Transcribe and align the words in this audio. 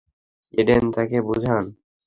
Eden, 0.53 0.83
তাকে 0.95 1.17
বুঝান। 1.27 1.65